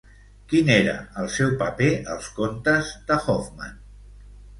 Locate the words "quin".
0.51-0.69